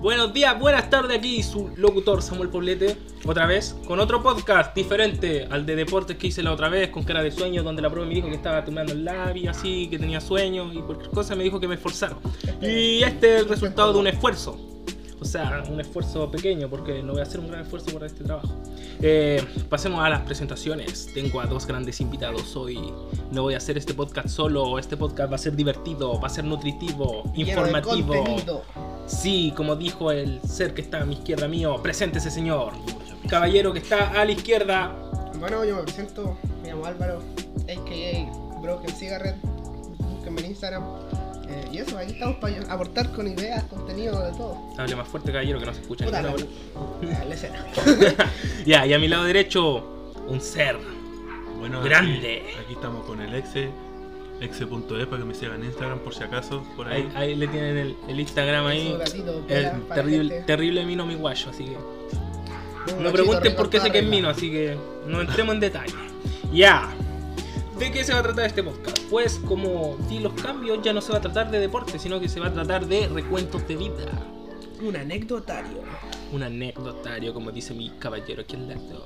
[0.00, 5.48] Buenos días, buenas tardes, aquí su locutor Samuel Poblete, otra vez, con otro podcast diferente
[5.50, 8.08] al de deportes que hice la otra vez, con cara de sueño, donde la prueba
[8.08, 11.42] me dijo que estaba tomando el labio, así, que tenía sueño, y cualquier cosa me
[11.42, 12.16] dijo que me esforzara.
[12.62, 14.67] Y este es el resultado de un esfuerzo.
[15.20, 18.24] O sea, un esfuerzo pequeño, porque no voy a hacer un gran esfuerzo por este
[18.24, 18.48] trabajo.
[19.00, 21.08] Eh, pasemos a las presentaciones.
[21.12, 22.92] Tengo a dos grandes invitados hoy.
[23.32, 24.78] No voy a hacer este podcast solo.
[24.78, 28.62] Este podcast va a ser divertido, va a ser nutritivo, informativo.
[29.06, 32.74] Sí, como dijo el ser que está a mi izquierda mío, preséntese señor.
[33.28, 34.94] Caballero que está a la izquierda.
[35.38, 37.22] Bueno, yo me presento, me llamo Álvaro,
[37.62, 38.60] a.k.a.
[38.60, 39.38] Broken Cigarette,
[39.98, 41.07] búsquenme en Instagram.
[41.50, 44.58] Eh, y eso, ahí estamos para aportar con ideas, contenido, de todo.
[44.76, 47.64] Hable más fuerte, caballero, que no se escucha ni Puta escena.
[48.66, 50.76] Ya, y a mi lado derecho, un ser.
[51.58, 52.42] Bueno, Grande.
[52.50, 53.70] Aquí, aquí estamos con el exe,
[54.40, 57.30] exe.e para que me sigan en Instagram por si acaso, por Ahí, ahí.
[57.30, 58.94] ahí le tienen el, el Instagram ahí.
[58.98, 61.76] Gatito, El terrible, mino mi guayo, así que.
[62.94, 64.76] Un No pregunten por qué sé que es mino, así que
[65.06, 65.94] no entremos en detalle.
[66.52, 66.88] Ya.
[67.78, 68.98] ¿De qué se va a tratar este podcast?
[69.10, 72.28] Pues como di los cambios, ya no se va a tratar de deporte, sino que
[72.28, 74.06] se va a tratar de recuentos de vida.
[74.82, 75.82] Un anecdotario.
[76.32, 79.04] Un anecdotario, como dice mi caballero aquí al lado.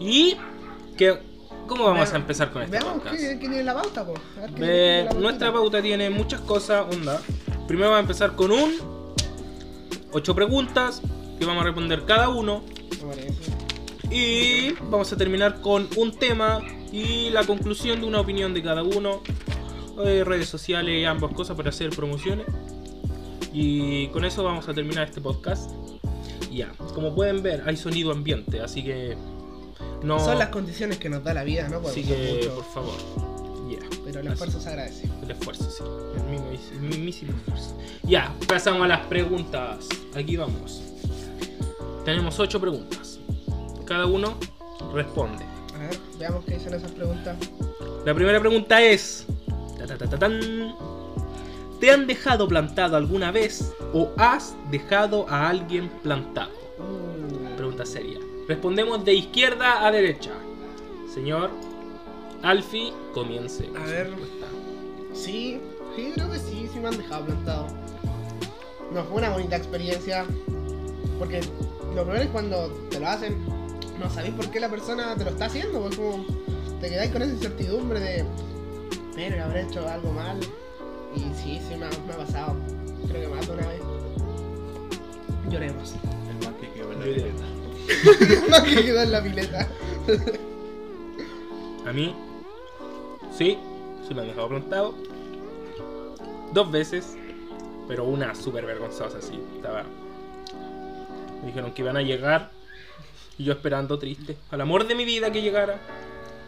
[0.00, 0.36] Y
[0.96, 1.18] que,
[1.66, 3.16] ¿cómo vamos Veamos- a empezar con este Veamos podcast?
[3.16, 4.14] qué tiene la pauta, po.
[4.58, 7.20] Eh, la nuestra pauta tiene muchas cosas, onda.
[7.66, 8.72] Primero vamos a empezar con un
[10.12, 11.02] ocho preguntas
[11.38, 12.62] que vamos a responder cada uno
[13.06, 13.50] parece.
[14.10, 16.60] y vamos a terminar con un tema
[16.92, 19.22] y la conclusión de una opinión de cada uno,
[20.04, 22.46] eh, redes sociales ambas cosas para hacer promociones.
[23.52, 25.70] Y con eso vamos a terminar este podcast.
[26.50, 29.16] Ya, como pueden ver, hay sonido ambiente, así que
[30.02, 30.18] no.
[30.20, 31.80] Son las condiciones que nos da la vida, ¿no?
[31.80, 32.94] Podemos Así que, por favor,
[33.70, 33.78] ya.
[34.04, 34.32] pero el así.
[34.34, 35.08] esfuerzo se agradece.
[35.22, 35.82] El esfuerzo, sí.
[36.16, 37.78] El, mismo, el mismísimo esfuerzo.
[38.02, 39.88] Ya, pasamos a las preguntas.
[40.14, 40.82] Aquí vamos.
[42.04, 43.18] Tenemos ocho preguntas.
[43.86, 44.34] Cada uno
[44.92, 45.51] responde.
[46.22, 47.36] Veamos qué dicen esas preguntas.
[48.04, 49.26] La primera pregunta es...
[51.80, 56.52] ¿Te han dejado plantado alguna vez o has dejado a alguien plantado?
[56.78, 58.20] Uh, Pregunta seria.
[58.46, 60.30] Respondemos de izquierda a derecha.
[61.12, 61.50] Señor
[62.44, 63.68] Alfie, comience.
[63.76, 64.10] A ver.
[64.10, 64.46] respuesta.
[65.14, 65.60] Sí,
[65.96, 67.66] sí, creo que sí, sí me han dejado plantado.
[68.92, 70.24] No fue una bonita experiencia.
[71.18, 71.40] Porque
[71.96, 73.44] lo primero es cuando te lo hacen,
[73.98, 75.80] no sabéis por qué la persona te lo está haciendo.
[75.80, 76.24] Pues como
[76.80, 78.24] te quedáis con esa incertidumbre de,
[79.14, 80.38] pero habré hecho algo mal.
[81.14, 82.56] Y sí, sí me ha, me ha pasado.
[83.08, 83.82] Creo que más de una vez.
[85.50, 85.94] Lloremos.
[86.30, 87.44] El más que quedó en la pileta.
[88.48, 89.68] Más que quedó en la pileta.
[91.84, 92.14] A mí,
[93.36, 93.58] sí,
[94.06, 94.94] se me han dejado plantado.
[96.52, 97.16] Dos veces,
[97.88, 99.42] pero una súper vergonzosa, sí.
[99.56, 99.84] Estaba.
[101.40, 102.52] Me dijeron que iban a llegar
[103.42, 104.36] y yo esperando triste.
[104.52, 105.76] Al amor de mi vida que llegara.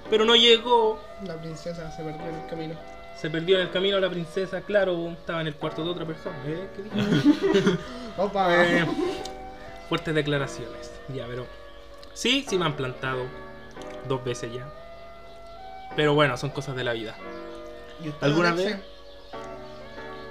[0.08, 1.00] Pero no llegó.
[1.26, 2.74] La princesa se perdió en el camino.
[3.16, 6.36] Se perdió en el camino la princesa, claro, estaba en el cuarto de otra persona.
[6.46, 6.68] ¿eh?
[6.76, 7.76] ¿Qué?
[8.22, 8.64] Opa.
[8.64, 8.86] Eh,
[9.88, 10.92] fuertes declaraciones.
[11.12, 11.46] Ya, pero.
[12.12, 13.24] Sí, sí me han plantado.
[14.08, 14.68] Dos veces ya.
[15.96, 17.16] Pero bueno, son cosas de la vida.
[18.04, 18.78] ¿Y usted, ¿Alguna vez?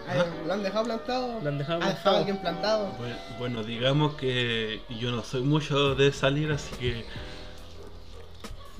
[0.07, 1.39] Ay, ¿Lo han dejado plantado?
[1.41, 2.17] ¿Lo han dejado ¿Ha dejado plantado?
[2.17, 2.87] alguien plantado?
[2.97, 7.05] Bueno, bueno, digamos que yo no soy mucho de salir, así que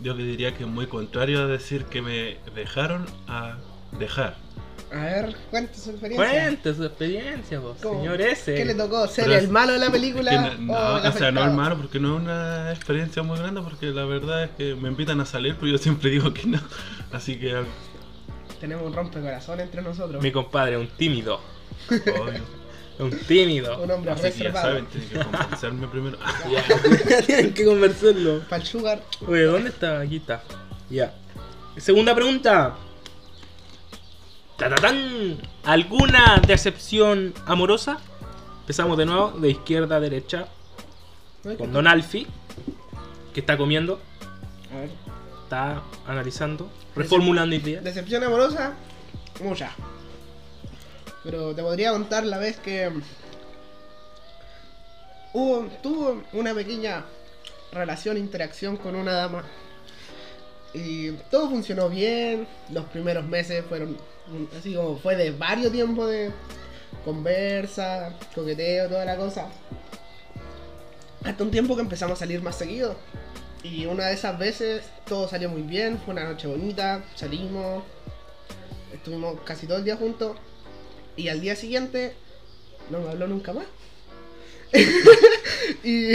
[0.02, 3.58] yo le diría que es muy contrario a decir que me dejaron a
[4.00, 4.36] dejar.
[4.92, 6.30] A ver, cuente su experiencia.
[6.32, 8.00] Cuente su experiencia, vos, ¿Cómo?
[8.02, 8.54] señor ese.
[8.54, 9.08] ¿Qué le tocó?
[9.08, 10.32] ¿Ser Pero el malo de la Es película?
[10.32, 13.24] que no, o no, el o sea, no es malo porque no es una experiencia
[13.24, 16.32] muy grande, porque la verdad es que me invitan a salir, pero yo siempre digo
[16.34, 16.60] que no.
[17.12, 17.64] Así que,
[18.64, 20.24] Tenemos un rompecorazón entre nosotros.
[20.24, 21.42] Mi compadre, un tímido.
[21.90, 22.42] obvio.
[22.98, 23.84] Un tímido.
[23.84, 26.18] Un hombre Así que ya saben, tienen que compensarme primero.
[26.50, 28.40] Ya, tienen que conversarlo.
[28.48, 29.04] Para el sugar.
[29.28, 30.00] Oye, ¿dónde está?
[30.00, 30.44] Aquí está.
[30.90, 31.14] Ya.
[31.76, 32.76] Segunda pregunta.
[34.56, 35.40] ¡Tatatán!
[35.66, 37.98] ¿Alguna decepción amorosa?
[38.62, 40.48] Empezamos de nuevo, de izquierda a derecha,
[41.58, 42.28] con Don Alfie,
[43.34, 44.00] que está comiendo,
[44.74, 44.90] A ver.
[45.44, 47.84] está analizando, reformulando ideas.
[47.84, 48.74] Decepción amorosa,
[49.44, 49.72] mucha.
[51.24, 52.92] Pero te podría contar la vez que
[55.34, 57.06] hubo, tuvo una pequeña
[57.72, 59.44] relación, interacción con una dama.
[60.74, 62.48] Y todo funcionó bien.
[62.72, 66.32] Los primeros meses fueron mm, así como fue de varios tiempos de
[67.06, 69.48] conversa, coqueteo, toda la cosa.
[71.24, 72.96] Hasta un tiempo que empezamos a salir más seguido.
[73.64, 77.84] Y una de esas veces todo salió muy bien, fue una noche bonita, salimos,
[78.94, 80.38] estuvimos casi todo el día juntos.
[81.16, 82.14] Y al día siguiente
[82.90, 83.66] no me habló nunca más.
[85.84, 86.08] y,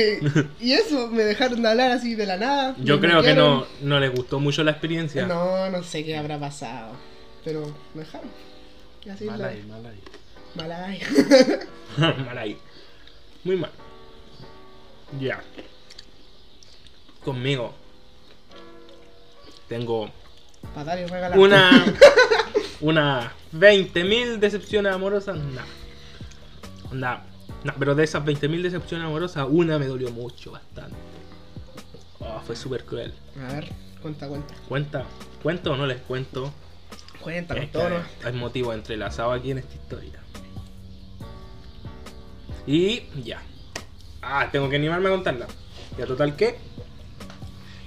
[0.60, 2.76] y eso, me dejaron de hablar así de la nada.
[2.78, 5.26] Yo creo que no, no les gustó mucho la experiencia.
[5.26, 6.92] No, no sé qué habrá pasado.
[7.44, 8.28] Pero me dejaron.
[9.06, 10.00] Y así Mal la- ahí, mal ahí.
[10.54, 11.00] mal ahí.
[12.26, 12.58] mal ahí.
[13.44, 13.70] Muy mal.
[15.20, 15.40] Ya.
[17.28, 17.74] Conmigo.
[19.68, 20.08] Tengo
[20.74, 21.84] y una.
[22.80, 25.36] Una 20.000 decepciones amorosas.
[25.36, 25.62] Nah.
[26.90, 27.18] Nah.
[27.64, 30.96] Nah, pero de esas 20.000 decepciones amorosas, una me dolió mucho, bastante.
[32.20, 33.12] Oh, fue súper cruel.
[33.46, 33.68] A ver,
[34.00, 34.54] cuenta, cuenta.
[34.66, 35.04] ¿Cuenta?
[35.42, 36.50] ¿Cuento o no les cuento?
[37.20, 37.90] Cuenta con todo.
[38.24, 40.18] hay motivo entrelazado aquí en esta historia.
[42.66, 43.42] Y ya.
[44.22, 45.46] Ah, tengo que animarme a contarla.
[45.98, 46.56] Ya total que.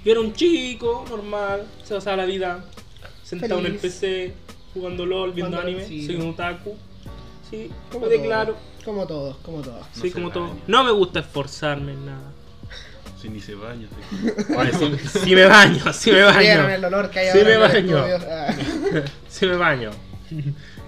[0.04, 2.64] Yo era un chico normal, se pasaba la vida
[3.22, 3.76] sentado en el.
[3.76, 4.34] PC,
[4.74, 5.86] jugando LOL, viendo anime.
[5.86, 6.06] Sí.
[6.06, 6.76] Soy un otaku.
[7.50, 8.56] Sí, Como me todos, declaro.
[8.84, 9.86] Como todos, como todos.
[9.92, 10.48] Sí, se como todo.
[10.48, 10.60] baña.
[10.66, 12.32] No me gusta esforzarme en nada.
[13.20, 13.86] Si ni se baña.
[15.24, 16.34] sí me baño, sí me Vieron
[16.66, 16.68] baño.
[16.74, 18.06] el olor que hay Sí ahora me en el baño.
[18.06, 18.28] estudio?
[18.32, 19.90] Ah, Sí me baño.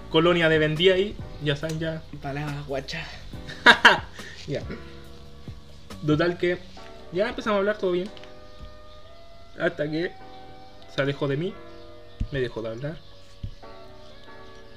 [0.09, 3.05] Colonia de vendía ahí, ya saben, ya para la guacha.
[4.47, 4.61] ya.
[6.05, 6.57] Total que
[7.13, 8.09] ya empezamos a hablar todo bien.
[9.59, 10.11] Hasta que
[10.93, 11.53] se alejó de mí.
[12.31, 12.97] Me dejó de hablar.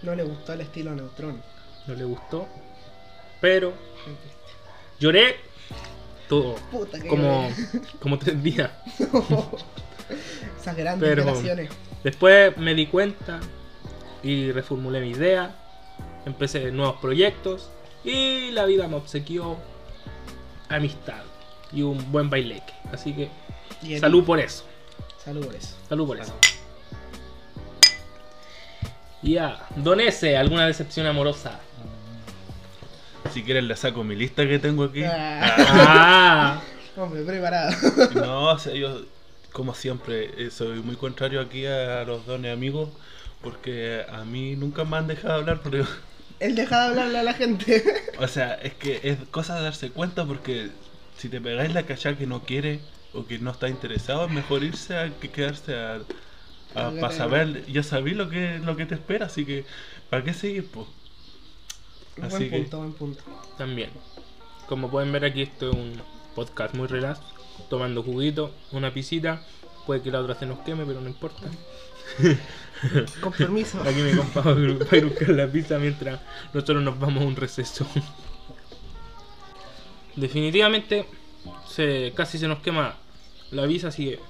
[0.02, 1.40] No le gustó el estilo Neutron.
[1.86, 2.46] No le gustó.
[3.40, 3.72] Pero
[4.98, 5.36] lloré
[6.28, 6.54] todo.
[6.70, 7.48] Puta que Como,
[8.00, 8.70] como tres días.
[10.60, 11.70] Esas grandes Pero- relaciones.
[12.04, 13.40] Después me di cuenta
[14.22, 15.54] y reformulé mi idea.
[16.26, 17.70] Empecé nuevos proyectos.
[18.04, 19.56] Y la vida me obsequió
[20.68, 21.22] amistad
[21.72, 22.72] y un buen baileque.
[22.92, 24.64] Así que salud por eso.
[25.28, 25.76] Salud por eso.
[25.90, 26.34] Salud por eso.
[29.22, 31.60] Ya, Don S, ¿alguna decepción amorosa?
[33.34, 35.02] Si quieren le saco mi lista que tengo aquí.
[35.04, 36.62] Ah, Ah,
[36.96, 37.72] hombre, preparado.
[38.14, 39.02] No, o sea, yo
[39.52, 42.88] como siempre eh, soy muy contrario aquí a los dones amigos
[43.42, 45.86] porque a mí nunca me han dejado hablar pero
[46.40, 47.84] Él deja de hablarle a la gente.
[48.18, 50.70] o sea, es que es cosa de darse cuenta porque
[51.18, 52.80] si te pegáis la cachá que no quiere
[53.14, 55.94] o que no está interesado, es mejor irse a que quedarse a,
[56.74, 59.64] A que para saber, ya sabí lo que lo que te espera, así que
[60.10, 60.86] ¿para qué seguir, pues?
[62.22, 63.22] Así buen que- punto, buen punto.
[63.56, 63.90] también.
[64.68, 65.92] Como pueden ver aquí, esto es un
[66.34, 67.20] podcast muy relax.
[67.70, 69.42] Tomando juguito, una pisita.
[69.86, 71.48] Puede que la otra se nos queme, pero no importa.
[73.20, 73.80] Con permiso.
[73.86, 76.20] Aquí mi compa va a ir a buscar la pizza mientras
[76.52, 77.86] nosotros nos vamos a un receso.
[80.16, 81.06] Definitivamente
[81.68, 82.96] se, casi se nos quema
[83.50, 84.20] la visa, así que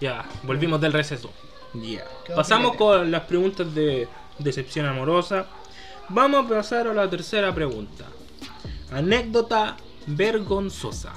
[0.00, 1.30] ya, volvimos del receso.
[1.74, 2.04] Ya.
[2.24, 4.08] Quedó Pasamos con las preguntas de
[4.38, 5.46] decepción amorosa.
[6.08, 8.04] Vamos a pasar a la tercera pregunta.
[8.90, 11.12] Anécdota vergonzosa.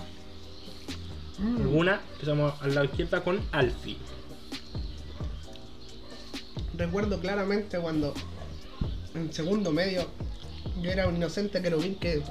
[1.38, 2.02] Mm, ¿Alguna?
[2.14, 3.98] Empezamos a la izquierda con Alfie.
[6.76, 8.14] Recuerdo claramente cuando
[9.16, 10.08] en segundo medio
[10.82, 12.22] yo era un inocente querubín que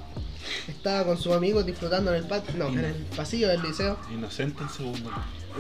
[0.69, 3.99] estaba con sus amigos disfrutando en el patio, no, en el pasillo del liceo.
[4.13, 5.11] Inocente en segundo.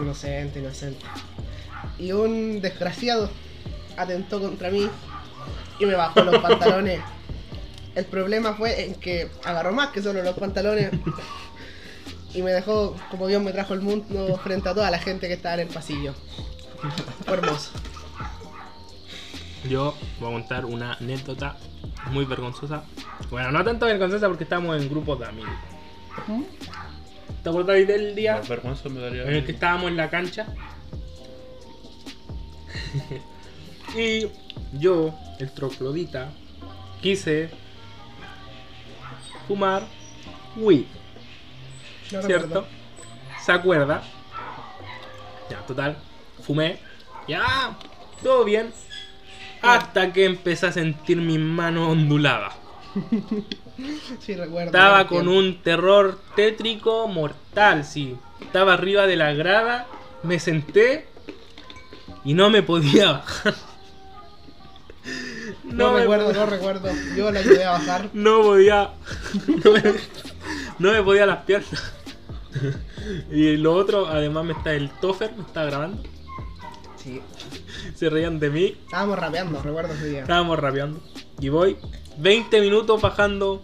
[0.00, 1.04] Inocente, inocente.
[1.98, 3.30] Y un desgraciado
[3.96, 4.88] atentó contra mí
[5.78, 7.00] y me bajó los pantalones.
[7.94, 10.90] El problema fue en que agarró más que solo los pantalones
[12.34, 15.34] y me dejó como Dios me trajo el mundo frente a toda la gente que
[15.34, 16.14] estaba en el pasillo.
[17.24, 17.70] Fue hermoso.
[19.68, 21.56] Yo voy a contar una anécdota
[22.10, 22.84] muy vergonzosa.
[23.30, 25.50] Bueno, no tanto vergonzosa porque estamos en grupos de amigos.
[27.42, 29.22] ¿Te acuerdas del día Más vergüenza me daría.
[29.24, 30.46] en el que estábamos en la cancha?
[33.96, 34.26] y
[34.78, 36.30] yo, el troglodita,
[37.02, 37.50] quise
[39.46, 39.82] fumar
[40.56, 40.84] weed,
[42.12, 42.46] No ¿cierto?
[42.46, 42.66] recuerdo.
[43.44, 44.02] ¿Se acuerda?
[45.50, 45.96] Ya, total,
[46.42, 46.78] fumé.
[47.28, 47.76] Ya,
[48.22, 48.72] todo bien.
[49.68, 52.54] Hasta que empecé a sentir mis manos onduladas.
[54.20, 54.66] Sí, recuerdo.
[54.68, 58.16] Estaba con un terror tétrico mortal, sí.
[58.40, 59.86] Estaba arriba de la grada,
[60.22, 61.06] me senté
[62.24, 63.54] y no me podía bajar.
[65.64, 66.88] No, me recuerdo, podía- no recuerdo.
[67.14, 68.08] Yo la ayudé a bajar.
[68.14, 68.92] No podía.
[69.62, 69.82] No me,
[70.78, 71.92] no me podía las piernas.
[73.30, 76.02] Y lo otro, además me está el Toffer, me está grabando.
[77.06, 77.22] Sí.
[77.94, 78.76] Se reían de mí.
[78.84, 80.20] Estábamos rapeando, recuerdo ese día.
[80.22, 81.00] Estábamos rapeando.
[81.40, 81.76] Y voy
[82.18, 83.62] 20 minutos bajando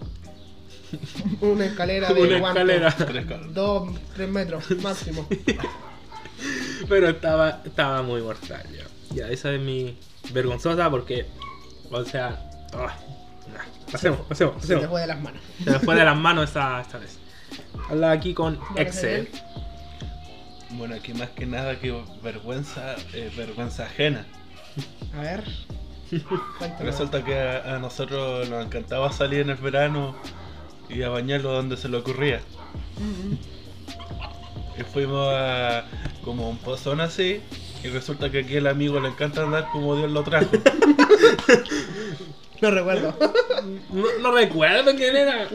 [1.40, 2.60] Una escalera de una ¿cuánto?
[2.60, 3.40] escalera.
[3.50, 5.26] Dos, tres metros máximo.
[6.88, 8.84] Pero estaba, estaba muy mortal ya.
[9.14, 9.98] Ya, esa es mi
[10.32, 11.26] vergonzosa porque,
[11.90, 12.86] o sea, ay,
[13.52, 14.90] nah, pasemos, pasemos, Se te pasemos.
[14.90, 15.42] fue de las manos.
[15.64, 17.18] Se me fue de las manos esta, esta vez.
[17.90, 19.28] Habla aquí con Excel.
[20.72, 24.26] Bueno, aquí más que nada que vergüenza, eh, vergüenza ajena.
[25.16, 25.44] A ver.
[26.80, 30.14] Resulta que a, a nosotros nos encantaba salir en el verano
[30.88, 32.40] y a bañarlo donde se le ocurría.
[32.98, 35.84] Mm, Y fuimos a
[36.24, 37.40] como un pozón así
[37.82, 40.50] y resulta que aquí el amigo le encanta andar como Dios lo trajo.
[42.60, 43.12] No recuerdo.
[43.90, 45.48] No, no recuerdo quién era.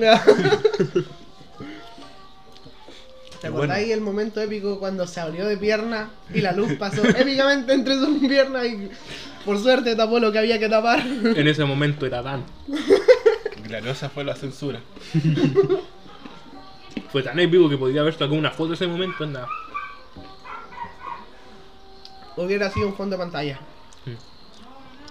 [3.42, 3.66] ¿Te bueno.
[3.66, 7.96] acordáis el momento épico cuando se abrió de pierna y la luz pasó épicamente entre
[7.96, 8.90] sus piernas y
[9.46, 11.06] por suerte tapó lo que había que tapar?
[11.06, 12.44] En ese momento era Dan.
[13.64, 14.82] Claro, esa fue la censura.
[17.12, 19.24] Fue tan épico que podría haber sacado una foto de ese momento.
[19.24, 19.48] Anda.
[22.36, 23.60] Hubiera sido un fondo de pantalla.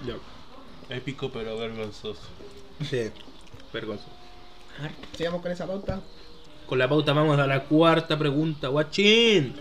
[0.05, 0.95] Ya.
[0.95, 2.21] Épico pero vergonzoso.
[2.89, 3.11] Sí.
[3.73, 4.11] Vergonzoso.
[4.79, 6.01] A ver, sigamos con esa pauta.
[6.67, 8.69] Con la pauta vamos a la cuarta pregunta.
[8.69, 9.55] Guachín.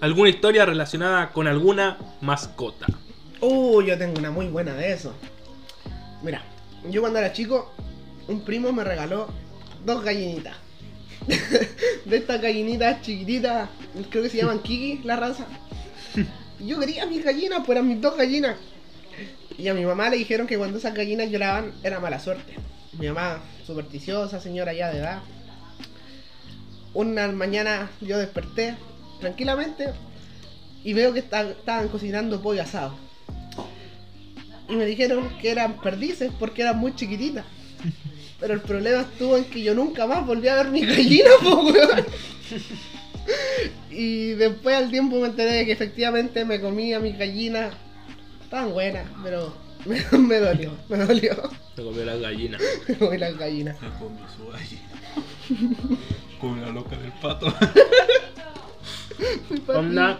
[0.00, 2.86] ¿Alguna historia relacionada con alguna mascota?
[3.40, 5.14] Uh, yo tengo una muy buena de eso.
[6.22, 6.42] Mira,
[6.88, 7.72] yo cuando era chico,
[8.26, 9.28] un primo me regaló
[9.84, 10.56] dos gallinitas.
[12.04, 13.68] de estas gallinitas chiquititas,
[14.10, 15.46] creo que se llaman Kiki, la raza.
[16.58, 18.56] Yo quería mis gallinas, pues eran mis dos gallinas.
[19.56, 22.54] Y a mi mamá le dijeron que cuando esas gallinas lloraban era mala suerte.
[22.98, 25.20] Mi mamá, supersticiosa, señora ya de edad.
[26.92, 28.74] Una mañana yo desperté
[29.20, 29.90] tranquilamente
[30.82, 32.94] y veo que esta- estaban cocinando pollo asado.
[34.68, 37.44] Y me dijeron que eran perdices porque eran muy chiquititas.
[38.40, 41.62] Pero el problema estuvo en que yo nunca más volví a ver mis gallinas, po,
[41.62, 42.04] weón.
[43.90, 47.74] Y después al tiempo me enteré de que efectivamente me comía mis gallinas.
[48.42, 49.54] Estaban buenas, pero
[49.84, 51.50] me, me dolió, me dolió.
[51.80, 52.60] Se comió las gallinas.
[52.88, 53.80] Me comí las gallinas.
[53.80, 55.98] Me comió su gallina.
[56.38, 57.46] Como la loca del pato.
[59.48, 60.18] Muy Onda.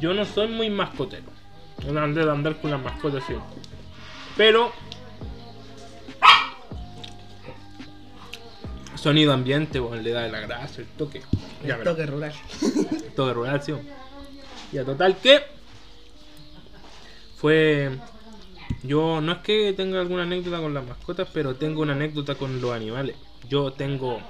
[0.00, 1.24] Yo no soy muy mascotero.
[1.90, 3.34] No andé de andar con las mascotas así.
[4.36, 4.72] Pero.
[8.94, 11.22] Sonido ambiente, bueno, le da la gracia, el toque.
[11.66, 12.32] Ya, El pero- toque rural.
[13.16, 13.72] toque rural, sí.
[14.72, 15.42] Y a total que.
[17.36, 17.90] Fue.
[18.84, 22.60] Yo no es que tenga alguna anécdota con las mascotas, pero tengo una anécdota con
[22.60, 23.16] los animales.
[23.48, 24.20] Yo tengo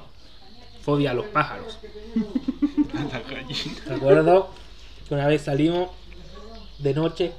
[0.80, 1.78] fobia a los pájaros.
[3.88, 4.50] Recuerdo
[5.08, 5.90] que una vez salimos
[6.78, 7.32] de noche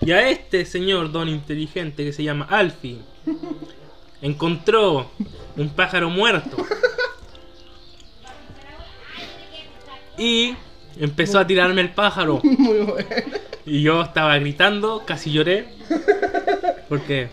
[0.00, 2.98] y a este señor don inteligente que se llama Alfie
[4.22, 5.10] encontró
[5.56, 6.56] un pájaro muerto
[10.16, 10.54] y
[10.98, 13.39] empezó a tirarme el pájaro Muy bueno.
[13.70, 15.68] Y yo estaba gritando, casi lloré
[16.88, 17.28] porque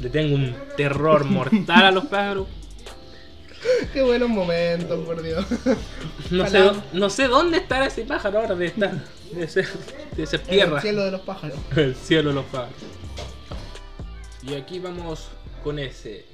[0.00, 2.46] le tengo un terror mortal a los pájaros.
[3.92, 5.44] Qué buenos momentos, por Dios.
[6.30, 8.92] No sé, dó- no sé dónde estará ese pájaro ahora, de estar,
[9.32, 9.68] de ser,
[10.16, 10.76] de ser En tierra.
[10.76, 11.58] El cielo de los pájaros.
[11.76, 12.74] El cielo de los pájaros.
[14.42, 15.28] Y aquí vamos
[15.62, 16.24] con ese.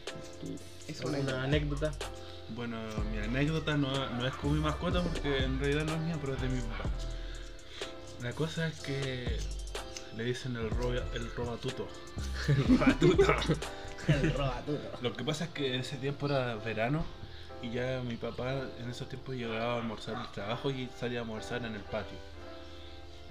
[0.86, 1.90] Es una ¿Alguna anécdota?
[2.54, 2.76] Bueno,
[3.10, 6.34] mi anécdota no, no es con mi mascota porque en realidad no es mía, pero
[6.34, 6.88] es de mi papá.
[8.22, 9.38] La cosa es que
[10.16, 11.88] le dicen el, roba, el robatuto.
[12.78, 13.34] Patuto.
[14.08, 14.98] El robatuto.
[15.02, 17.04] Lo que pasa es que en ese tiempo era verano
[17.60, 21.22] y ya mi papá en esos tiempos llegaba a almorzar del trabajo y salía a
[21.22, 22.16] almorzar en el patio.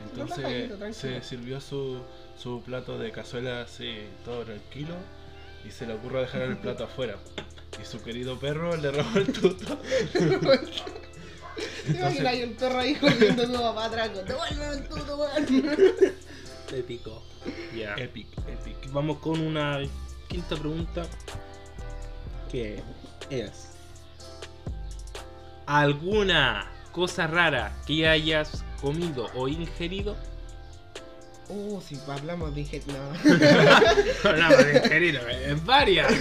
[0.04, 2.02] Entonces se sirvió su,
[2.38, 4.96] su plato de cazuela así todo tranquilo
[5.66, 7.16] y se le ocurre dejar el plato afuera.
[7.82, 9.80] Y su querido perro le robó el tuto.
[11.86, 14.10] ¿Te imaginas ahí el perro ahí corriendo a su papá atrás?
[14.14, 16.16] ¡Devuélveme el tuto, weón!
[16.74, 17.24] Épico.
[17.76, 17.94] Ya.
[17.96, 18.92] Epic, epic.
[18.92, 19.80] Vamos con una
[20.28, 21.06] quinta pregunta.
[22.52, 22.82] Que
[23.30, 23.70] es.
[25.66, 30.16] ¿Alguna cosa rara que hayas comido o ingerido?
[31.50, 34.32] Uh, si hablamos de inge- No.
[34.50, 36.12] no, de ingerido, es varias.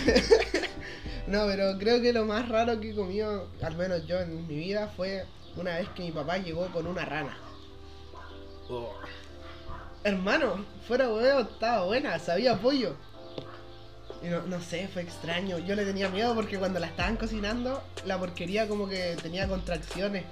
[1.26, 4.56] no, pero creo que lo más raro que he comido, al menos yo en mi
[4.56, 5.24] vida, fue
[5.56, 7.36] una vez que mi papá llegó con una rana.
[8.68, 8.94] Oh.
[10.02, 12.94] Hermano, fuera huevo, estaba buena, sabía pollo.
[14.22, 15.58] Y no, no sé, fue extraño.
[15.58, 20.24] Yo le tenía miedo porque cuando la estaban cocinando, la porquería como que tenía contracciones.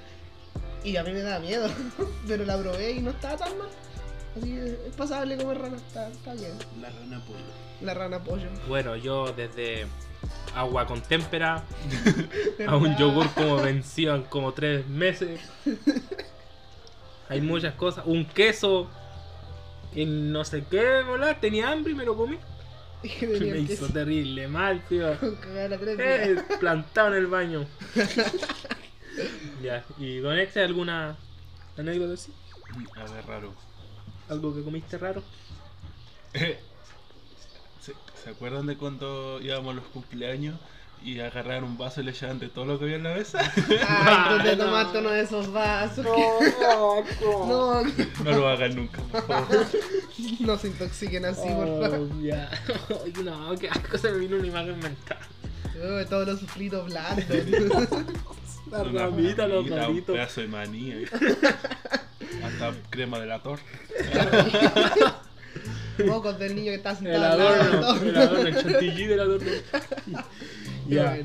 [0.85, 1.69] Y a mí me daba miedo.
[2.26, 3.69] Pero la probé y no estaba tan mal.
[4.37, 6.52] Así que es pasable comer rana, está, está bien.
[6.81, 7.38] La rana pollo.
[7.83, 8.49] La rana pollo.
[8.67, 9.87] Bueno, yo desde
[10.55, 11.65] agua con témpera
[12.67, 15.41] a un yogur como vencido en como tres meses.
[17.29, 18.05] Hay muchas cosas.
[18.07, 18.89] Un queso
[19.95, 21.39] que no sé qué, ¿verdad?
[21.41, 22.39] Tenía hambre y me lo comí.
[23.03, 25.09] Que Me hizo terrible mal, tío.
[25.99, 27.67] Eh, plantado en el baño.
[29.62, 31.17] ya, ¿y Don Exe alguna
[31.77, 32.33] anécdota así?
[32.97, 33.53] A ver, raro.
[34.29, 35.23] ¿Algo que comiste raro?
[38.23, 40.57] ¿Se, acuerdan de cuando íbamos a los cumpleaños
[41.05, 43.41] y agarraban un vaso y le echaban de todo lo que había en la mesa?
[43.88, 44.64] Ay, tú te no.
[44.67, 46.07] tomaste uno de esos vasos.
[47.47, 47.83] No,
[48.25, 49.67] No lo hagan nunca, por favor.
[50.41, 52.09] no se intoxiquen así, por favor.
[52.12, 52.49] Oh, ya.
[53.05, 55.19] Ay, no, qué asco se me vino una imagen mental.
[55.83, 57.26] Oh, todos los sufritos blandos.
[58.71, 60.93] La Una ramita, los Un pedazo de maní.
[60.93, 61.05] ahí.
[62.45, 63.64] Hasta crema de la torta.
[66.07, 67.49] Mocos del niño que está El sentado al lado.
[67.49, 69.51] adorno, el adorno, el chantilly del adorno.
[70.89, 71.17] Ya.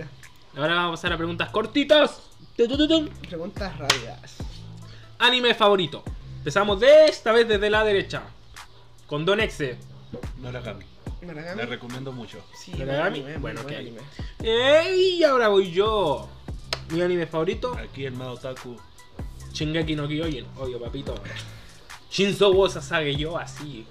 [0.56, 2.22] Ahora vamos a pasar a preguntas cortitas.
[2.56, 4.36] Preguntas rápidas.
[5.20, 6.04] Anime favorito.
[6.40, 8.24] Empezamos de esta vez desde la derecha.
[9.08, 9.78] Con Don Exe.
[10.40, 10.86] Noragami.
[11.22, 11.58] ¿Naragami?
[11.60, 12.38] La recomiendo mucho.
[12.56, 13.72] Sí, Bueno, buen ok.
[13.72, 14.00] anime.
[14.44, 15.16] ¡Ey!
[15.20, 16.30] Y ahora voy yo.
[16.92, 17.76] Mi anime favorito.
[17.76, 18.78] Aquí el Mao Taku.
[19.52, 20.46] Shingeki no Kyojin.
[20.58, 21.16] Obvio, papito.
[22.12, 23.86] Shinzo wo Sasage yo así.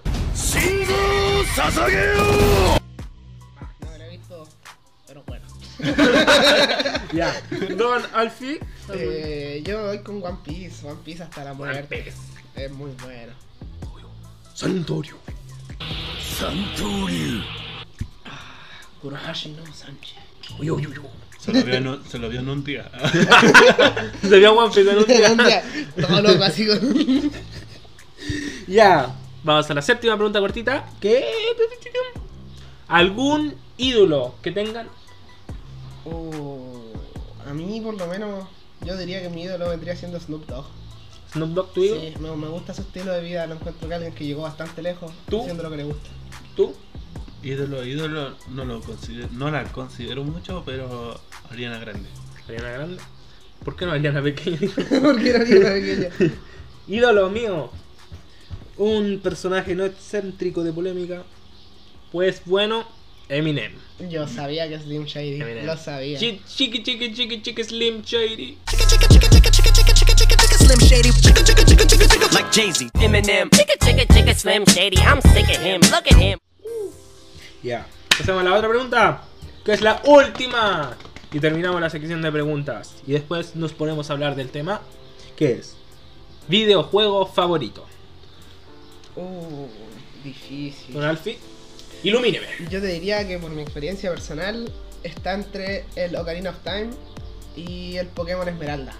[3.80, 4.48] No lo he visto,
[5.06, 5.46] pero bueno.
[7.12, 7.34] Ya.
[7.76, 8.60] Don Alfie.
[8.92, 10.86] Eh, yo voy con One Piece.
[10.86, 12.02] One Piece hasta la One muerte.
[12.04, 12.16] Piece.
[12.54, 13.32] Es muy bueno.
[14.54, 15.16] Santorio.
[19.00, 20.16] Kurohashi no Sánchez.
[20.58, 21.08] Uy, uy, uy, uy.
[21.38, 22.90] Se lo vio en un, se lo vio en un día.
[24.22, 25.06] Se vio One Piece en un
[25.46, 25.62] día.
[26.00, 27.30] Todo loco así con...
[28.66, 29.14] Ya,
[29.46, 30.84] vamos a la séptima pregunta cortita.
[31.00, 31.24] ¿Qué?
[32.88, 34.88] ¿Algún ídolo que tengan?
[36.04, 36.92] Oh,
[37.48, 38.46] a mí por lo menos
[38.84, 40.66] yo diría que mi ídolo vendría siendo Snoop Dogg.
[41.32, 42.00] Snoop Dogg, tu ídolo.
[42.00, 44.82] Sí, me, me gusta su estilo de vida, lo encuentro que alguien que llegó bastante
[44.82, 45.40] lejos ¿Tú?
[45.40, 46.10] haciendo lo que le gusta.
[46.54, 46.74] ¿Tú?
[47.42, 52.08] ídolo, ídolo, no lo considero, no la considero mucho, pero Ariana Grande.
[52.48, 53.02] Ariana Grande.
[53.64, 54.58] ¿Por qué no Ariana Pequeña?
[55.02, 56.08] Porque era niña pequeña.
[56.88, 57.70] ídolo mío.
[58.78, 61.22] Un personaje no excéntrico de polémica.
[62.12, 62.84] Pues bueno,
[63.28, 63.72] Eminem.
[64.10, 65.66] Yo sabía que Slim Shady, Eminem.
[65.66, 66.18] lo sabía.
[66.18, 68.58] Chi- Chiqui, chiqui, chiqui, chiqui, Slim Shady.
[70.58, 71.10] Slim Shady,
[72.32, 72.90] like Jay Z.
[73.00, 73.48] Eminem.
[73.50, 75.80] Chicka chicka chicka Slim Shady, I'm sick of him.
[75.90, 76.38] Look at him.
[77.62, 77.86] Ya.
[78.18, 79.22] Pasamos a la otra pregunta.
[79.64, 80.96] Que es la última.
[81.32, 82.94] Y terminamos la sección de preguntas.
[83.06, 84.80] Y después nos ponemos a hablar del tema.
[85.36, 85.76] Que es
[86.48, 87.86] videojuego favorito.
[89.16, 89.66] Uh,
[90.22, 90.94] difícil.
[90.94, 91.38] Don Alfie,
[92.02, 92.46] ilumíneme.
[92.70, 94.70] Yo te diría que por mi experiencia personal
[95.02, 96.90] está entre el Ocarina of Time
[97.56, 98.94] y el Pokémon Esmeralda.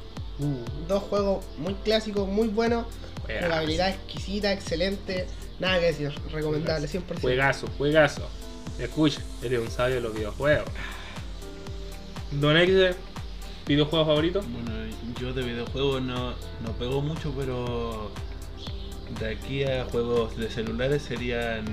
[0.89, 2.87] Dos juegos muy clásicos, muy buenos,
[3.25, 3.47] Juegazo.
[3.47, 5.27] jugabilidad exquisita, excelente,
[5.59, 7.21] nada que decir, recomendable, 100%.
[7.21, 8.29] Juegazo, juegazo.
[8.79, 10.69] Escucha, eres un sabio de los videojuegos.
[12.33, 12.95] Don Exe,
[13.67, 14.43] videojuego favorito.
[14.43, 14.71] Bueno,
[15.19, 18.11] yo de videojuegos no, no pego mucho, pero
[19.21, 21.65] de aquí a juegos de celulares serían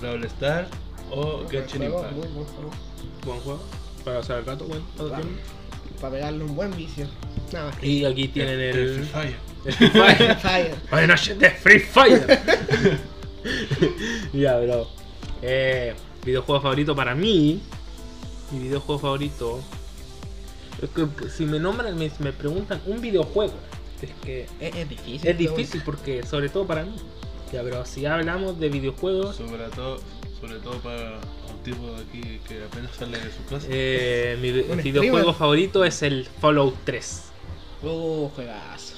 [0.00, 0.68] Brawl Stars
[1.10, 2.14] o Genshin Impact.
[2.14, 2.70] buen juego.
[3.24, 3.60] Buen juego.
[4.04, 4.84] Para pasar el rato, bueno.
[4.96, 5.38] bien.
[6.00, 7.06] Para pegarle un buen vicio.
[7.52, 9.04] Nada más que Y aquí tienen El Free.
[9.04, 9.36] Fire.
[9.64, 10.76] el Free Fire.
[10.88, 11.06] Fire.
[11.08, 12.40] Noches de Free Fire.
[14.32, 14.88] ya, bro.
[15.42, 15.94] Eh,
[16.24, 17.60] videojuego favorito para mí.
[18.50, 19.60] Mi videojuego favorito.
[20.80, 23.54] Es que si me nombran, me, me preguntan un videojuego.
[24.02, 25.28] Es que Es, es difícil.
[25.28, 26.94] es difícil porque, sobre todo para mí.
[27.52, 30.00] Ya, pero si hablamos de videojuegos, Sobre todo,
[30.40, 31.18] sobre todo para
[31.50, 33.66] un tipo de aquí que apenas sale de su casa.
[33.70, 34.50] eh, mi
[34.82, 35.34] videojuego streamer.
[35.34, 37.22] favorito es el Fallout 3.
[37.82, 38.94] Uh, juegazo.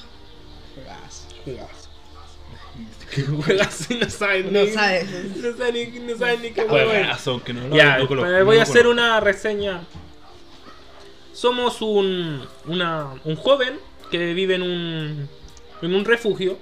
[0.75, 1.29] Juegazo.
[1.45, 1.89] Juegazo.
[3.15, 5.09] ¿Qué juegas y no sabes No ni, sabes.
[5.37, 6.69] No sabes ni, no sabes ni qué es.
[6.69, 9.83] Juegazo, no lo Ya, no colo- no voy a hacer una reseña.
[11.33, 13.79] Somos un, una, un joven
[14.11, 15.29] que vive en un,
[15.83, 16.59] en un refugio,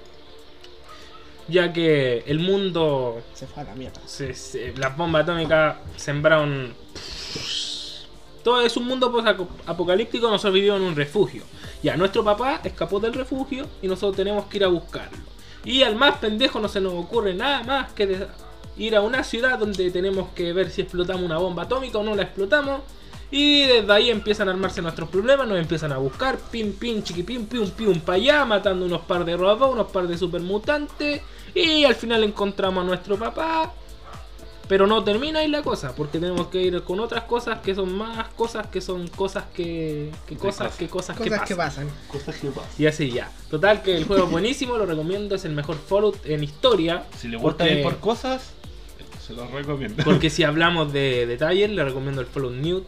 [1.47, 3.99] ya que el mundo, Se fue a la mierda.
[4.05, 6.73] se, se- las bombas atómicas sembraron...
[8.43, 9.13] Todo es un mundo
[9.65, 11.43] apocalíptico, nosotros vivimos en un refugio.
[11.81, 15.17] Ya, nuestro papá escapó del refugio y nosotros tenemos que ir a buscarlo.
[15.63, 18.27] Y al más pendejo no se nos ocurre nada más que
[18.75, 22.15] ir a una ciudad donde tenemos que ver si explotamos una bomba atómica o no
[22.15, 22.81] la explotamos.
[23.35, 27.23] Y desde ahí empiezan a armarse nuestros problemas, nos empiezan a buscar, pim pim, chiqui
[27.23, 31.19] pim, pium pium para allá, matando unos par de robots, unos par de supermutantes.
[31.55, 33.73] Y al final encontramos a nuestro papá.
[34.67, 37.93] Pero no termina ahí la cosa, porque tenemos que ir con otras cosas que son
[37.97, 40.11] más cosas que son cosas que.
[40.27, 40.77] que cosas cosas.
[40.77, 41.87] que cosas, Cosas que que pasan.
[41.87, 42.07] pasan.
[42.07, 42.69] Cosas que pasan.
[42.77, 43.31] Y así ya.
[43.49, 47.03] Total que el juego es buenísimo, lo recomiendo, es el mejor Fallout en historia.
[47.17, 48.51] Si le gusta porque- ir por cosas,
[49.25, 50.03] se los recomiendo.
[50.03, 52.83] Porque si hablamos de detalles, le recomiendo el Fallout New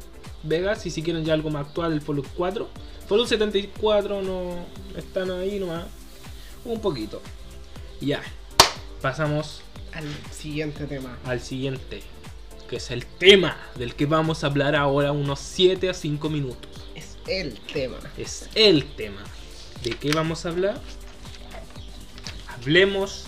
[0.47, 0.85] Vegas.
[0.85, 2.67] Y si quieren ya algo más actual, el Fallout 4.
[3.07, 5.85] Fallout 74 no están ahí nomás.
[6.63, 7.21] Un poquito.
[8.01, 8.21] Ya.
[9.01, 9.61] Pasamos
[9.93, 11.17] Al siguiente tema.
[11.25, 12.01] al siguiente.
[12.69, 16.69] Que es el tema del que vamos a hablar ahora unos 7 a 5 minutos.
[16.95, 17.97] Es el tema.
[18.17, 19.23] Es el tema.
[19.83, 20.81] ¿De qué vamos a hablar?
[22.47, 23.25] Hablemos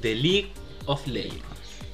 [0.00, 0.52] de League
[0.86, 1.42] of Legends.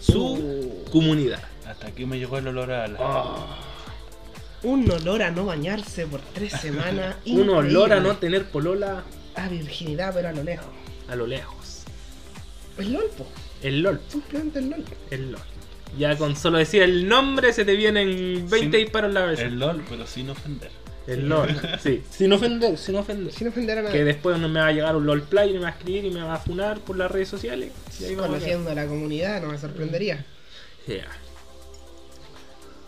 [0.01, 0.85] Su Uh.
[0.93, 1.43] comunidad.
[1.67, 2.99] Hasta aquí me llegó el olor a la...
[3.01, 3.59] Ah,
[4.67, 7.17] Un olor a no bañarse por tres semanas.
[7.27, 9.05] un olor a no tener polola
[9.37, 10.67] A virginidad, pero a lo lejos.
[11.09, 11.83] a lo lejos.
[12.79, 13.27] El LOL, po.
[13.63, 14.01] El LOL.
[14.09, 14.85] Simplemente el LOL.
[15.11, 15.41] El LOL.
[15.97, 19.43] Ya con solo decir el nombre se te vienen 20 Sin- disparos en la cabeza.
[19.43, 20.71] El LOL, pero sin ofender.
[21.07, 21.49] El LOL.
[21.81, 22.03] Sí.
[22.11, 23.33] Sin ofender, sin ofender.
[23.33, 23.97] Sin ofender a nadie.
[23.97, 26.05] Que después no me va a llegar un LOL Play y me va a escribir
[26.05, 27.71] y me va a funar por las redes sociales.
[28.01, 28.19] Y ahí a.
[28.19, 30.27] Conociendo a la comunidad, no me sorprendería.
[30.89, 31.07] Ya.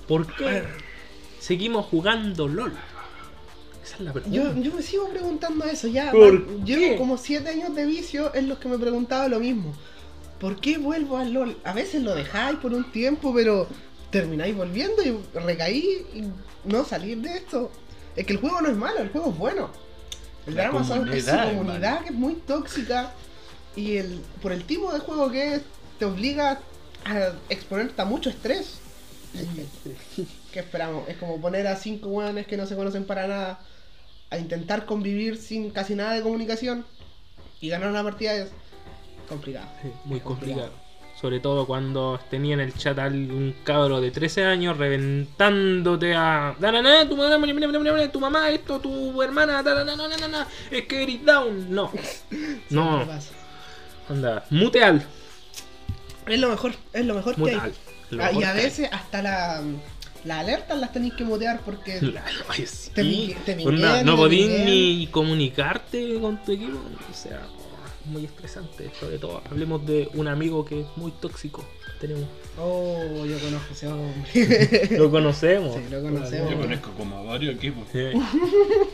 [0.08, 0.64] ¿Por qué
[1.40, 2.72] seguimos jugando LOL?
[3.82, 4.36] Esa es la pregunta.
[4.36, 6.10] Yo, yo me sigo preguntando eso ya.
[6.10, 6.76] ¿Por man, qué?
[6.76, 9.72] Llevo como 7 años de vicio en los que me preguntaba lo mismo.
[10.40, 11.56] ¿Por qué vuelvo al LOL?
[11.64, 13.66] A veces lo dejáis por un tiempo, pero
[14.10, 16.24] termináis volviendo y recaí y
[16.68, 17.70] no salir de esto.
[18.14, 19.70] Es que el juego no es malo, el juego es bueno.
[20.46, 23.12] El La drama son- es su comunidad que es muy tóxica
[23.76, 25.62] y el, por el tipo de juego que es,
[25.98, 26.60] te obliga
[27.04, 28.78] a exponerte a mucho estrés.
[30.52, 31.08] ¿Qué esperamos?
[31.08, 33.60] Es como poner a cinco hueones que no se conocen para nada
[34.30, 36.84] a intentar convivir sin casi nada de comunicación
[37.60, 38.48] y ganar una partida es
[39.28, 39.66] complicado.
[39.82, 40.70] Sí, muy complicado.
[41.20, 46.54] Sobre todo cuando tenía en el chat a un cabro de 13 años reventándote a.
[46.60, 49.64] "Na, na, na, tu mamá, tu mamá, esto, tu hermana,
[50.70, 51.74] es que eres down.
[51.74, 51.90] No,
[52.70, 53.04] no,
[54.08, 55.04] anda, muteal.
[56.26, 57.72] Es lo mejor, es lo mejor que hay.
[58.10, 58.62] Lo Ah, y a hay.
[58.62, 59.60] veces hasta la,
[60.24, 62.90] las alertas las tenéis que mutear porque La- oye, sí.
[62.94, 63.56] Te mi- te
[64.04, 66.78] no podís ni comunicarte con tu equipo.
[67.10, 68.90] O sea, oh, muy estresante.
[68.98, 71.64] Sobre todo, hablemos de un amigo que es muy tóxico.
[72.00, 72.26] Tenemos.
[72.60, 74.88] oh yo conozco a ese hombre.
[74.98, 75.74] Lo conocemos.
[75.74, 76.50] Sí, lo conocemos.
[76.52, 77.88] Yo conozco como a varios equipos.
[77.92, 78.04] Sí.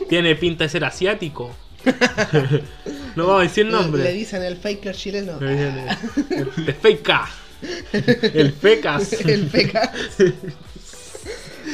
[0.09, 1.51] Tiene pinta de ser asiático.
[3.15, 4.11] no vamos a decir Le, nombre.
[4.11, 5.37] dicen el faker chileno.
[5.39, 5.87] El,
[6.65, 7.29] el feca.
[8.33, 9.13] El fecas.
[9.13, 9.91] el feca.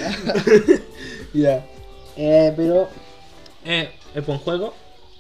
[1.34, 1.66] Ya.
[2.18, 2.90] Eh, pero
[3.66, 4.74] Eh, es buen juego.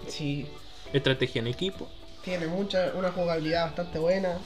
[0.08, 0.46] sí,
[0.94, 1.88] Estrategia en equipo.
[2.24, 4.38] tiene mucha, una jugabilidad bastante buena.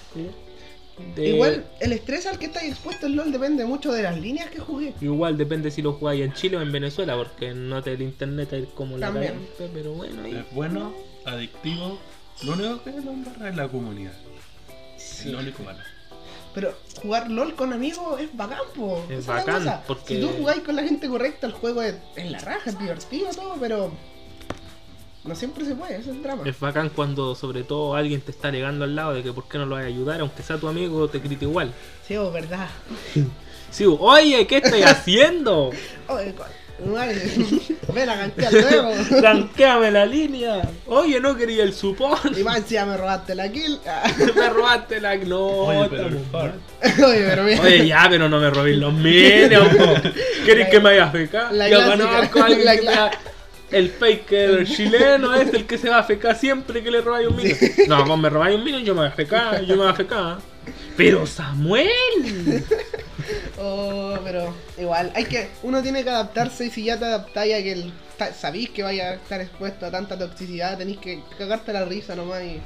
[1.15, 4.49] De- Igual el estrés al que estáis expuesto en LOL depende mucho de las líneas
[4.49, 4.93] que jugué.
[5.01, 8.53] Igual depende si lo jugáis en Chile o en Venezuela, porque no te el internet
[8.53, 9.45] es como la También.
[9.73, 10.35] pero bueno, ahí.
[10.35, 10.93] Es bueno,
[11.25, 11.99] adictivo.
[12.43, 14.13] Lo único que lo embarra es la comunidad.
[14.97, 15.79] Es lo único malo.
[16.55, 19.03] Pero jugar LOL con amigos es bacán, po.
[19.09, 22.39] Es bacán, porque- Si tú jugáis con la gente correcta, el juego es, es la
[22.39, 23.91] raja, es divertido todo, pero.
[25.25, 26.43] No siempre se puede, ese es el drama.
[26.45, 29.57] Es bacán cuando sobre todo alguien te está alegando al lado de que por qué
[29.57, 31.73] no lo vas a ayudar, aunque sea tu amigo, te grita igual.
[32.07, 32.67] Sí, es verdad.
[33.71, 35.71] Sí, oye, ¿qué estoy haciendo?
[36.07, 36.33] Oye,
[37.93, 38.91] ven a cantear luego.
[39.21, 40.61] Tranqueame la línea.
[40.87, 42.37] Oye, no quería el support.
[42.37, 43.79] Y más ya me robaste la kill.
[44.35, 45.15] Me robaste la.
[45.15, 46.07] No, Oye, pero.
[47.07, 47.61] Oye, pero mira.
[47.61, 49.69] Oye, ya, pero no me robéis los minions.
[49.75, 49.93] po.
[50.45, 51.53] ¿Querés La- que me vaya a fecar?
[51.53, 53.11] la Yo clásica, conozco a alguien la
[53.71, 57.35] El faker chileno es el que se va a fecar siempre que le robáis un
[57.37, 57.57] minion.
[57.87, 59.95] No, vos me robáis un minion, yo me voy a fecar, yo me voy a
[59.95, 60.37] fecar.
[60.97, 62.63] Pero Samuel.
[63.67, 65.49] Oh, pero igual, hay que.
[65.63, 67.93] Uno tiene que adaptarse y si ya te adaptáis a que el,
[68.39, 72.43] sabéis que vaya a estar expuesto a tanta toxicidad, tenéis que cagarte la risa nomás
[72.43, 72.61] y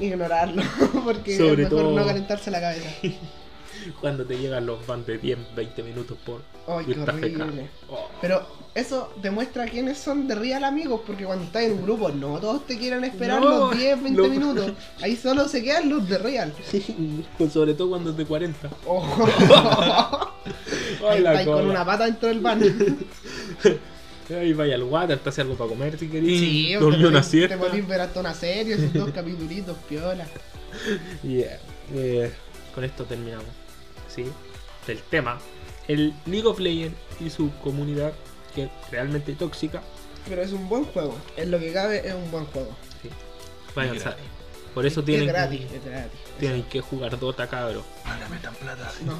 [0.04, 0.62] ignorarlo.
[1.04, 2.88] Porque Sobre es mejor todo- no calentarse la cabeza.
[4.00, 6.42] Cuando te llegan los bans de 10, 20 minutos por.
[6.68, 7.68] Ay, qué horrible.
[7.90, 8.06] Oh.
[8.20, 12.38] Pero eso demuestra quiénes son de real amigos, porque cuando estás en un grupo, no
[12.38, 14.72] todos te quieren esperar No, los 10, 20 lo- minutos.
[15.00, 16.52] Ahí solo se quedan los de real.
[17.38, 18.68] Pues sobre todo cuando es de 40.
[18.86, 19.04] Oh.
[21.08, 22.60] Ay, la Ahí con una pata dentro del van.
[24.30, 26.38] Ahí vaya al water, te hace algo para comer si querís.
[26.40, 27.56] Sí, Dormí una podís- Te siesta.
[27.56, 30.26] podís ver hasta una serie, esos dos capitulitos, piola.
[31.22, 31.58] Yeah.
[31.94, 32.30] Eh,
[32.74, 33.46] con esto terminamos.
[34.14, 34.24] ¿Sí?
[34.86, 35.38] Del tema.
[35.88, 38.12] El League of Legends y su comunidad,
[38.54, 39.82] que es realmente tóxica.
[40.28, 41.16] Pero es un buen juego.
[41.36, 42.70] En lo que cabe, es un buen juego.
[43.02, 43.08] Sí.
[43.74, 43.98] Vayan.
[44.74, 46.20] Por eso Es tienen, gratis, es gratis.
[46.38, 47.82] tienen que jugar Dota, cabros.
[48.06, 48.92] No le metan plata.
[49.04, 49.18] No.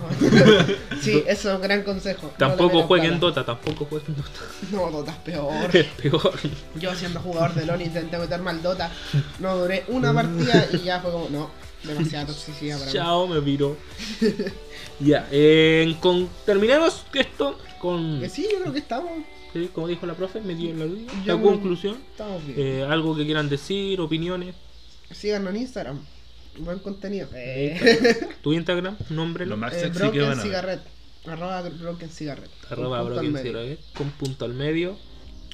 [1.00, 2.30] sí, eso es un gran consejo.
[2.36, 3.40] Tampoco jueguen plata.
[3.40, 4.30] Dota, tampoco jueguen Dota.
[4.70, 5.74] No, Dota es peor.
[5.76, 6.38] Es peor.
[6.76, 8.92] Yo siendo jugador de LoL intenté meterme al Dota.
[9.40, 11.50] No duré una partida y ya fue como, no,
[11.84, 12.96] demasiada toxicidad para mí.
[12.96, 13.76] Chao, me viro.
[15.00, 18.20] ya, eh, con, terminamos esto con.
[18.20, 19.10] Que sí, yo creo que estamos,
[19.52, 20.86] sí, como dijo la profe, me dio la,
[21.24, 21.96] la conclusión.
[22.10, 22.58] estamos bien.
[22.58, 24.54] Eh, algo que quieran decir, opiniones.
[25.10, 25.98] Síganos en Instagram.
[26.58, 27.28] Buen contenido.
[27.34, 30.42] Eh, Tu Instagram, nombre, Lo más eh, sexy que Broken van a.
[30.42, 30.82] Cigarette.
[31.26, 32.50] Arroba Broken Cigarette.
[32.70, 34.96] arroba Con punto al Broken con punto al medio.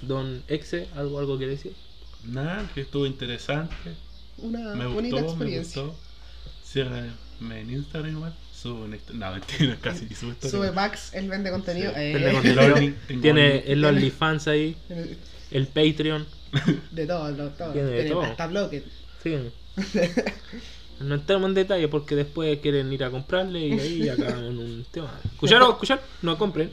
[0.03, 1.75] Don Exe, algo, algo que decir.
[2.25, 3.75] Nada, que estuvo interesante.
[4.39, 5.83] Una Me bonita gustó, me experiencia.
[5.83, 5.99] gustó.
[6.75, 8.35] Síganme en Instagram igual.
[8.53, 10.51] Subo en Insta- No, mentira, casi historia.
[10.51, 11.93] Sube Max, él vende contenido.
[11.93, 12.01] Sí.
[12.01, 13.23] eh, Vende contenido.
[13.23, 15.17] Tiene el OnlyFans ahí, de
[15.53, 16.27] el Patreon.
[17.07, 17.73] todo, de todo.
[17.73, 18.23] Tiene de todo.
[18.23, 18.83] hasta bloque.
[19.23, 19.37] Sí.
[21.01, 24.87] No entramos en detalle porque después quieren ir a comprarle y ahí acaban en un
[24.91, 25.13] tema.
[25.25, 25.73] ¿Escucharon?
[25.73, 26.05] ¿Escucharon?
[26.23, 26.71] No compren.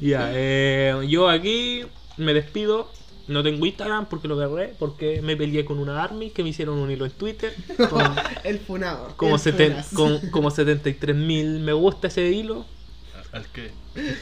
[0.00, 1.82] ya, eh, yo aquí
[2.16, 2.90] me despido.
[3.28, 6.78] No tengo Instagram porque lo agarré, porque me peleé con una army que me hicieron
[6.78, 7.52] un hilo en Twitter.
[7.90, 8.02] Con
[8.44, 9.14] El funado.
[9.16, 12.64] como, seten- con, como 73 mil me gusta ese hilo.
[13.32, 13.70] Al que.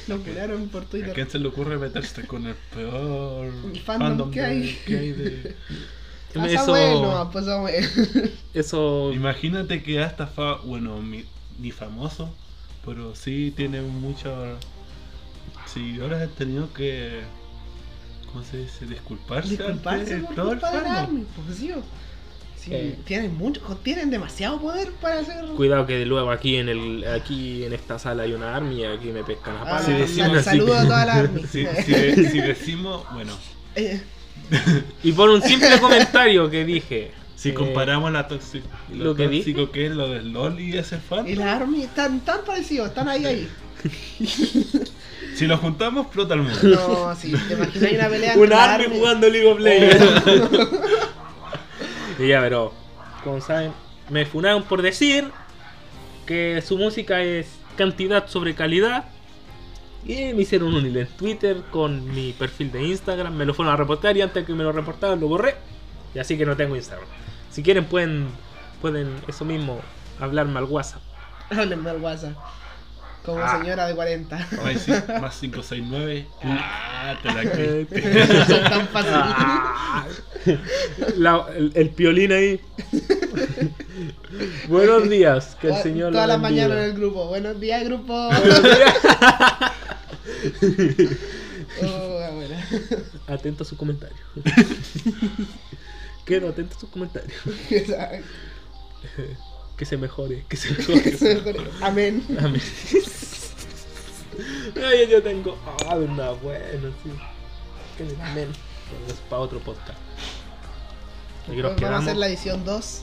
[0.09, 1.13] Lo funaron por ¿A Twitter.
[1.13, 4.79] quién se le ocurre meterse con el peor El fandom que de- hay.
[4.87, 5.55] que hay de-
[6.35, 7.87] Pasa Eso, bueno, pasa bueno.
[8.55, 10.55] eso Imagínate que hasta fa...
[10.65, 11.25] bueno, mi-
[11.61, 12.35] ni famoso,
[12.85, 14.33] pero sí tiene muchos
[15.67, 17.21] seguidores han tenido que
[18.35, 18.85] ¿cómo se dice?
[18.87, 21.05] disculparse, Disculparse por todo el culpa del fandom.
[21.05, 21.71] Army, pues sí.
[22.61, 22.99] Sí, Eh.
[23.07, 25.45] tienen mucho, tienen demasiado poder para hacer.
[25.57, 29.09] Cuidado que luego aquí en el aquí en esta sala hay una army y aquí
[29.09, 29.87] me pescan a Ah, palos.
[29.87, 31.43] Sí, decimos así saludo a toda la Army.
[31.43, 33.33] Si, si de- si decimos, bueno,
[33.77, 34.01] Eh,
[35.03, 37.13] Y por un simple comentario que dije.
[37.37, 40.77] si eh, comparamos la toxi- lo, lo que tóxico que es lo del LOL y
[40.79, 43.49] ese fan, y la Army están tan parecidos, están ahí ahí.
[45.35, 46.59] Si lo juntamos, explota el mundo.
[46.63, 50.23] No, sí, te imaginas una pelea army Army- jugando League of Legends.
[52.19, 52.73] y ya, pero
[53.23, 53.73] como saben,
[54.11, 55.31] me funaron por decir
[56.27, 59.05] que su música es cantidad sobre calidad.
[60.07, 63.35] Y me hicieron un hilo en Twitter con mi perfil de Instagram.
[63.35, 65.55] Me lo fueron a reportar y antes que me lo reportaran lo borré.
[66.15, 67.07] Y así que no tengo Instagram.
[67.51, 68.29] Si quieren pueden,
[68.83, 69.81] pueden eso mismo,
[70.21, 71.01] hablarme al WhatsApp.
[71.51, 72.33] Háblenme al WhatsApp.
[73.25, 73.59] Como Ah.
[73.59, 74.37] señora de 40.
[74.37, 76.27] Más, ci- más 569.
[76.43, 77.43] Ah, te la.
[78.47, 79.13] Son tan fácil.
[79.15, 80.07] Ah,
[81.17, 82.61] la- el, el piolín ahí.
[84.69, 87.29] Buenos días, que el Señor Todas las mañanas en el grupo.
[87.29, 88.29] Buenos días, grupo.
[91.83, 92.55] Oh, bueno.
[93.27, 94.19] Atento a sus comentarios.
[96.25, 97.33] Quedo atento a sus comentarios.
[99.77, 101.71] Que se mejore, que se mejore.
[101.81, 102.25] Amén.
[102.39, 102.63] Amén.
[104.77, 105.57] Ay, yo tengo.
[105.89, 107.11] Ah, una bueno, sí.
[107.97, 108.49] Que Amén.
[109.09, 109.99] Es para otro podcast.
[111.49, 113.03] Nos Vamos a hacer la edición 2.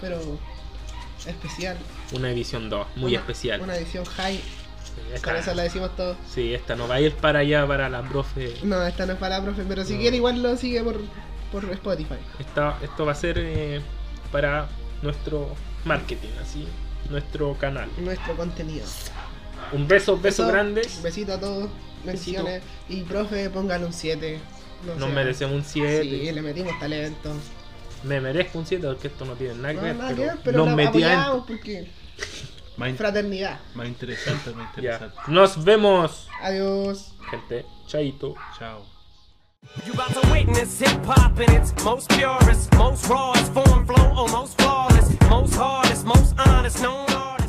[0.00, 0.20] Pero
[1.26, 1.76] especial.
[2.12, 3.60] Una edición 2, muy Una- especial.
[3.60, 4.36] Una edición high.
[4.38, 4.42] Sí,
[5.06, 6.16] Con esta, esa la decimos todos.
[6.32, 8.54] sí, esta no va a ir para allá, para la profe.
[8.62, 10.00] No, esta no es para la profe, pero si No.
[10.00, 11.00] quiere igual lo sigue por,
[11.52, 12.14] por Spotify.
[12.38, 13.80] Esta, esto va a ser eh,
[14.32, 14.68] para
[15.02, 16.66] nuestro marketing, así,
[17.08, 17.88] nuestro canal.
[17.98, 18.86] Nuestro contenido.
[19.72, 20.82] Un beso, beso Eso, grande.
[21.02, 21.70] Besito a todos.
[22.04, 22.62] Bendiciones.
[22.88, 24.38] Y profe, póngale un 7.
[24.86, 26.02] No Nos sea- merecemos un 7.
[26.02, 27.32] Sí, le metimos talento.
[28.04, 29.96] Me merezco un 7 porque esto no tiene nada que No, ver.
[29.96, 31.20] nada que pero ver, pero nos la metí adentro.
[31.20, 31.90] apoyamos porque
[32.78, 33.60] Más, fraternidad.
[33.74, 34.94] más interesante, más Ya.
[34.94, 35.16] interesante.
[35.28, 37.12] Nos vemos, Adiós.
[37.30, 37.66] gente.
[37.86, 38.34] Chaito.
[38.58, 38.86] Chao.
[39.84, 44.20] You about to witness hip hop in its most purest, most rawest form, flow, oh,
[44.20, 47.39] almost flawless, most hardest, most honest, known artist.